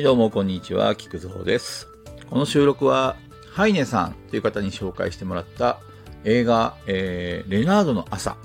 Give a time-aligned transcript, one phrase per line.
[0.00, 0.96] はい、どうも、こんにちは。
[0.96, 1.86] 菊蔵です。
[2.30, 3.16] この収録は、
[3.52, 5.78] ハイネさんという方に紹介してもらった
[6.24, 8.38] 映画、えー、レナードの朝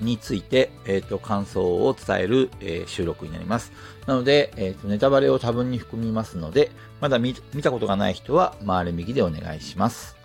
[0.00, 3.72] について、えっ、と、感想を伝える、えー収録になります。
[4.06, 6.70] なので、えっ、と、ネタバレを多分に含みますので、
[7.00, 10.16] まだ見見たことがない人は、回れ右でお願いします。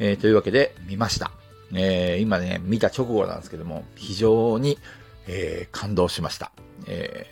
[0.00, 1.30] えーというわけで、見ました。
[1.72, 4.78] えー今ね、見た直後なんですけども、非常に、
[5.26, 6.52] えー感動しました。
[6.86, 7.26] え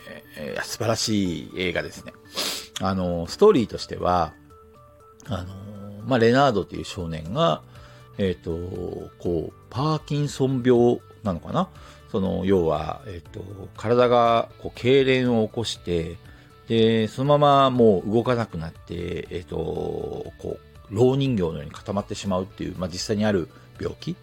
[0.56, 2.12] ー素晴らしい映画ですね。
[2.80, 4.32] あの、ストーリーとしては、
[5.26, 5.54] あの、
[6.06, 7.62] まあ、レナードという少年が、
[8.18, 8.50] えっ、と、
[9.18, 11.68] こう、パーキンソン病なのかな？
[12.10, 13.40] その、要は、えっ、と、
[13.76, 16.16] 体が、こう、痙攣を起こして、
[16.68, 20.58] で、そのままもう動かなくなって、えっ、と、こう、
[20.90, 23.48] 老人形のように固まってしまうっていう、まあ、実際にある
[23.80, 24.16] 病気、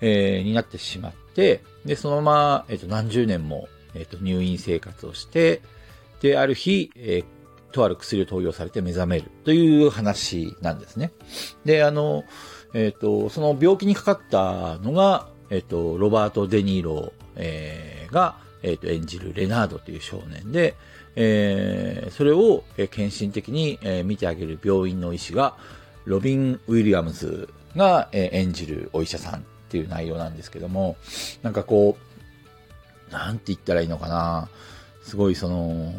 [0.00, 1.62] えーになってしまって、で、
[1.96, 5.62] そのまま、えっ、と、何十年も、えっ、と、入院生活をして、
[6.20, 7.24] で、ある日、えー
[7.72, 11.10] とある薬を投与されて目覚めるという話なんですね。
[11.64, 12.24] で、あの、
[12.74, 20.74] えっ、と、その病気にかかったのが、えっ、と、ロバート・デ・ニーロ、えが、えっ、と、演じるレナードという少年で、
[21.16, 25.56] えーそれを、えー献身的に、えー見てあげる病院の医師が、
[26.04, 30.96] ロビン・ウィリアムズが、えー演じるお医者さんっていう内容なんですけども、
[31.42, 31.96] なんかこ
[33.08, 34.50] う、なんて言ったらいいのかな。
[35.02, 35.94] すごいその、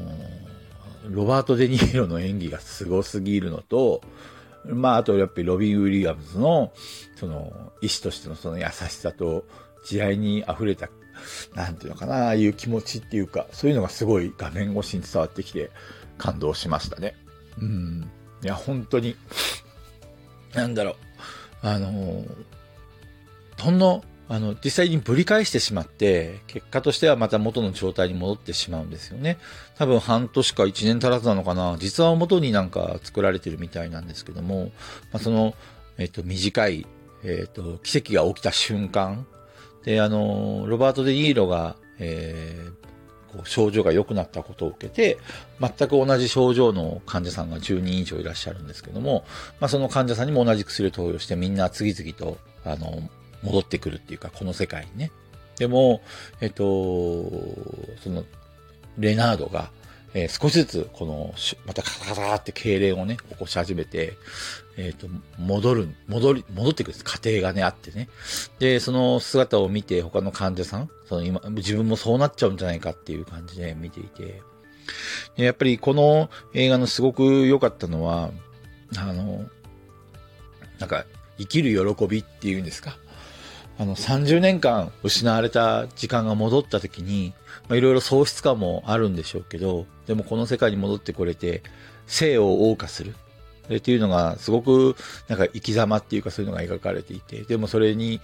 [1.09, 4.01] ロバート・デ・ニーロの演技がすごすぎるのと、
[4.63, 6.71] まあ、あとやっぱりロビン・ウィリアムズの、
[7.15, 9.43] その、医師としてのその優しさと、
[9.85, 10.87] 慈愛に溢れた、
[11.55, 15.71] なんていうのかな、ああいう気持ちっていうか、そういうのがすごい画面越しに伝わってきて、
[16.19, 17.15] 感動しましたね。
[17.59, 18.09] うん。
[18.43, 19.15] いや、本当に、
[20.53, 20.95] なんだろう、
[21.63, 22.23] あの、
[23.63, 29.37] ほんの、あの、実際にぶり返してしまって、結果としてはまた元の状態に戻ってしまうんですよね。
[29.77, 31.77] 多分半年か1年足らずなのかな。
[31.79, 34.71] 実話を元になんか作られてるみたいなんですけども、
[35.11, 35.55] まあ、その、
[35.97, 36.85] えっと、短い、
[37.23, 39.25] えっと、奇跡が起きた瞬間。
[39.83, 42.83] で、あの、ロバート・デ・ニーロが、えー
[43.45, 45.17] 症状が良くなったことを受けて、
[45.59, 49.25] 全く同じ症状の患者さんが10人以上いらっしゃるんですけども、
[49.59, 53.09] まあ、その患者さんにも同じ薬を投与してみんな次々と、あの、
[53.43, 55.11] 戻ってくるっていうか、この世界にね。
[55.57, 56.01] でも、
[56.41, 56.63] えっと、
[58.03, 58.23] その、
[58.97, 59.69] レナードが、
[60.15, 61.33] えー少しずつ、この、
[61.65, 64.13] またカタカタって痙攣をね、起こし始めて、
[64.77, 68.09] えっ、と、戻る、戻り、戻ってくる過程がね、あってね。
[68.59, 74.41] で、その姿を見て、他の患者さん、その今、自分もそうなっちゃうんじゃないかっていう感じで見ていて、
[75.37, 78.31] でやっぱりこの映画のすごく良かったのは、
[78.97, 79.45] あの、
[80.79, 81.05] なんか、
[81.39, 82.97] 生きる喜びっていうんですか。
[83.77, 87.33] あの、30年間失われた時間が戻った時に、
[87.67, 91.63] まあ、いろいろ喪失感もあるんでしょうけど、でもこの世界に戻ってこれて、
[92.05, 93.15] 生を謳歌する。
[93.73, 94.95] っていうのが、すごく、
[95.29, 98.19] なんか生き様っていうかそういうのが描かれていて、でもそれに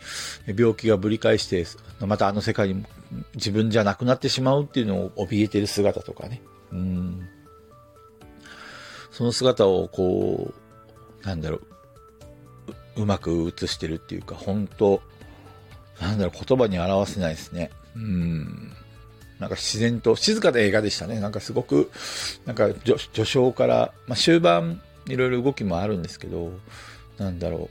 [0.45, 1.65] 病気がぶり返して、
[2.05, 2.85] またあの世界に
[3.35, 6.41] 自分じゃなくなってしまうっていうのを怯えてる姿とかね。
[6.73, 7.27] うん。
[9.11, 10.53] その姿をこ
[11.23, 11.61] う、なんだろ、
[12.97, 15.01] ううまく映してるっていうか、本当
[15.99, 17.71] なんだろう、言葉に表せないですね。
[17.95, 18.71] うん。
[19.39, 21.19] なんか自然と、静かな映画でしたね。
[21.19, 21.91] なんかすごく、
[22.45, 26.51] なんか序序章から、まあ、終盤、いろいろ動きもあるんですけど、
[27.17, 27.69] なんだろ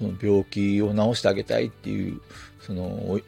[0.00, 2.20] う、その病気を治してあげたいっていう、
[2.60, 3.18] その、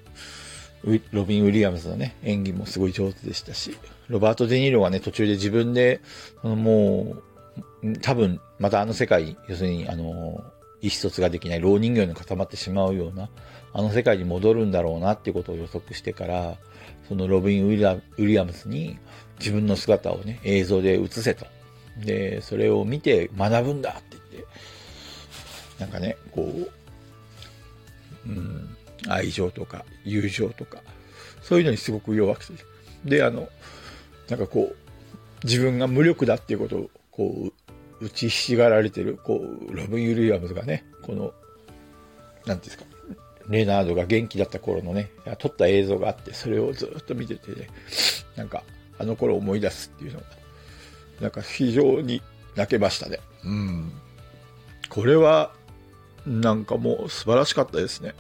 [1.13, 3.77] ロビン・ウィリアムズのね、演技もすごい上手でしたし、
[4.09, 6.01] ロバート・デ・ニーロがね、途中で自分で、
[6.43, 7.17] あのも
[7.83, 10.45] う、多分、またあの世界、要するに、あの、
[10.85, 13.31] 意思疎通ができない老人形に固まってしまうような、
[13.73, 16.59] あの世界に戻るんだろうなっていうことを予測してから、
[17.09, 18.99] そのロビン・ウィリアムズに
[19.39, 21.47] 自分の姿をね、映像で映せと。
[22.05, 24.47] で、それを見て学ぶんだって言って、
[25.81, 26.53] なんかね、こ
[28.27, 28.77] う、うん、
[29.09, 30.83] 愛情とか友情とか、
[31.41, 32.53] そういうのにすごく弱くて。
[33.07, 33.49] で、あの、
[34.29, 34.77] なんかこう、
[35.47, 37.53] 自分が無力だっていうことを、こう、
[38.01, 41.33] 打ちひしがられてる、こう、ロビン・ウィリアムズがね、この、
[42.47, 42.85] なんていうんですか、
[43.49, 47.69] レナードが元気だった頃のね、撮った映像があって、それをずっと見ててね、
[48.37, 48.63] なんか、
[48.99, 50.27] あの頃思い出すっていうのが、
[51.21, 52.23] なんか非常に
[52.57, 53.21] 泣けましたね。
[53.45, 53.93] うん。
[54.89, 55.53] これは、
[56.27, 58.15] なんかもう素晴らしかったですね。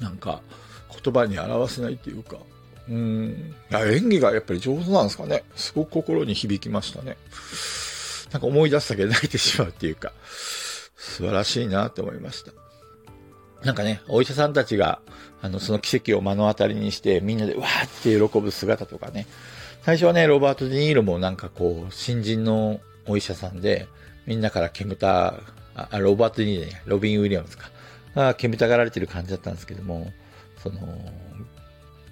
[0.00, 0.42] なんか、
[1.02, 2.36] 言葉に表せないっていうか、
[2.88, 3.54] うん。
[3.70, 5.44] いや演技がやっぱり上手なんですかね。
[5.54, 7.16] すごく心に響きましたね。
[8.32, 10.12] なんか思い出すだけで泣いてしまうっていうか、
[10.96, 12.52] 素晴らしいなって思いました。
[13.64, 15.00] なんかね、お医者さんたちが、
[15.40, 19.26] あの、その奇跡を目の当たりにして、みんなでわーって喜ぶ姿とかね、
[19.82, 23.86] 最初はね、ロバート・デ・ニーロもなんかこう、新人のお医者さんで、
[24.26, 25.34] みんなから煙た、
[25.74, 27.70] あ、ロバート・デ・ニーロね、ロビン・ウィリアムズか。
[28.14, 30.12] が煙たがられてる感じだったんですけども、
[30.62, 30.78] その、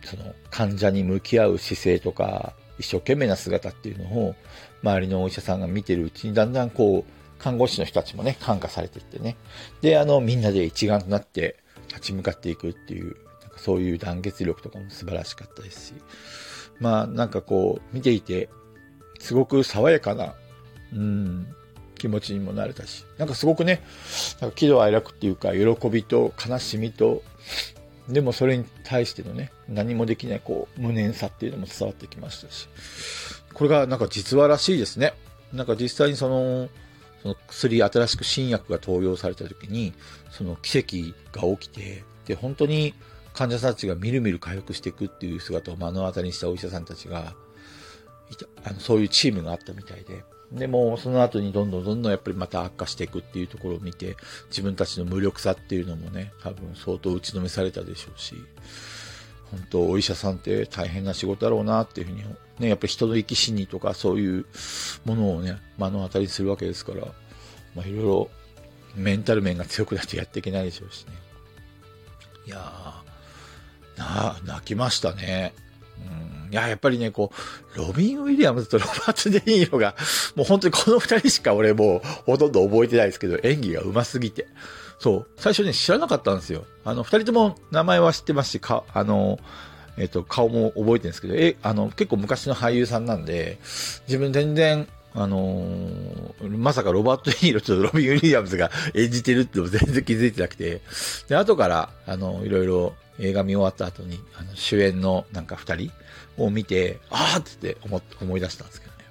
[0.05, 4.35] その患者に向き合う姿勢とか、一生懸命な姿っていうのを、
[4.83, 9.37] 周りのお医者さんが見てるうちに、だんだんこう、看護師の人たちもね、感化されていってね。
[9.81, 11.57] で、あの、みんなで一丸となって
[11.89, 15.95] 立ち向かっていくっていう、なんかそういう団結力とかも素晴らしかったですし、
[16.79, 18.49] まあ、なんかこう、見ていて、
[19.19, 20.35] すごく爽やかな、
[20.93, 21.47] うん、
[22.01, 23.83] 気持ちにもなれたし、なんかすごくね、
[24.41, 27.23] なんか喜怒哀楽っていうか、喜びと悲しみと、
[28.09, 32.69] でもそれに対してのね、何もできないこう、無念さっていうのも伝わってきましたし、
[33.61, 35.13] これがなんか実話らしいですね。
[35.53, 36.71] なんか実際にその、
[37.21, 39.93] その薬、新しく新薬が投与された時に、
[40.31, 42.95] その奇跡が起きて、で、本当に
[43.35, 47.35] 患者さんたちがみるみる回復していくっていう姿を目の当たりにしたお医者さんたちが、
[48.65, 54.17] あのそういうチームがあったみたいで、でも、その後にどんどんどんどんやっぱりまた悪化していくっていうところを見て、
[54.49, 58.37] 自分たちの無力さっていうのもね、多分相当打ちのめされたでしょうし、
[59.51, 62.25] 本当、お医者さんって大変な仕事だろうなっていうふうに、
[62.59, 64.47] ね、やっぱり人の生き死にとかそういう
[65.05, 67.07] ものをね、目の当たりにするわけですから、
[67.75, 68.31] まいろいろ
[68.95, 71.13] メンタル面が強くなってやっていけないでしょうしね。
[72.47, 75.53] いやー、な、泣きましたね。
[76.51, 77.31] いや、やっぱりね、こ
[77.75, 79.95] う、ロビン・ウィリアムズとロバート・デ・ニーロが、
[80.35, 84.47] もう本当にこの二人しか俺もうほとんど覚えてないですけど、演技が上手すぎて。
[84.99, 85.27] そう。
[85.37, 86.65] 最初ね、知らなかったんですよ。
[86.85, 89.39] あの、二人とも名前は知ってますし、か、あの、
[89.97, 93.59] えっ、と、顔も覚えてるんですけど、え、あの、結構昔の俳優さんなんで、
[94.07, 100.81] 自分全然、あのー、まさかロバート・デ・ニーロとロビン・ウィリアムズが演じてるって全然気づいてなくて、
[101.29, 105.91] で、後から、あの、いろいろ映画見終わった後に、あの、主演のなんか二人
[106.39, 109.05] を見て、あーって思思い出したんですけどね。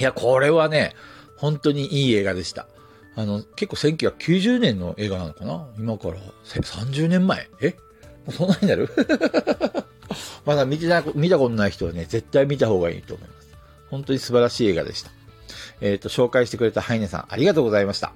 [0.00, 0.92] いや、これはね、
[1.38, 2.68] 本当にいい映画でした。
[3.16, 5.66] あの、結構1990年の映画なのかな？
[5.78, 7.48] 今から30年前？
[7.60, 7.70] え？
[7.70, 7.76] も
[8.28, 8.88] うそんなになる？
[10.46, 13.43] まだ見てな、見たことない人はね、絶対見た方がいいと思います。
[13.90, 15.10] 本当に素晴らしい映画でした。
[15.80, 18.12] えっ、ー、と、紹介してくれたハイネさん、ありがとうございました。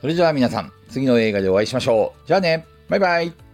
[0.00, 2.26] それじゃあ皆さん、次の映画でお会いしましょう。
[2.26, 3.49] じゃあね、バイバイ。